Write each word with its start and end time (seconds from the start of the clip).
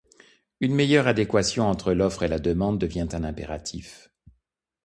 Une 0.61 0.73
meilleure 0.73 1.05
adéquation 1.05 1.65
entre 1.69 1.93
l’offre 1.93 2.23
et 2.23 2.27
la 2.27 2.39
demande 2.39 2.79
devient 2.79 3.05
un 3.11 3.23
impératif. 3.23 4.09